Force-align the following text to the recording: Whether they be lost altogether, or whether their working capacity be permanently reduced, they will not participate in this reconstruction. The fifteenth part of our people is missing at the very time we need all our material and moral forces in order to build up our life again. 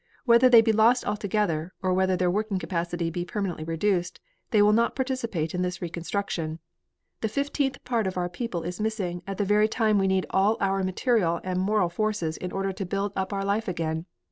Whether 0.25 0.49
they 0.49 0.61
be 0.61 0.71
lost 0.71 1.05
altogether, 1.05 1.75
or 1.83 1.93
whether 1.93 2.17
their 2.17 2.31
working 2.31 2.57
capacity 2.57 3.11
be 3.11 3.23
permanently 3.23 3.63
reduced, 3.63 4.19
they 4.49 4.59
will 4.63 4.73
not 4.73 4.95
participate 4.95 5.53
in 5.53 5.61
this 5.61 5.79
reconstruction. 5.79 6.57
The 7.19 7.27
fifteenth 7.29 7.83
part 7.85 8.07
of 8.07 8.17
our 8.17 8.27
people 8.27 8.63
is 8.63 8.79
missing 8.81 9.21
at 9.27 9.37
the 9.37 9.45
very 9.45 9.67
time 9.67 9.99
we 9.99 10.07
need 10.07 10.25
all 10.31 10.57
our 10.59 10.83
material 10.83 11.39
and 11.43 11.59
moral 11.59 11.89
forces 11.89 12.35
in 12.37 12.51
order 12.51 12.71
to 12.73 12.83
build 12.83 13.13
up 13.15 13.31
our 13.31 13.45
life 13.45 13.67
again. 13.67 14.07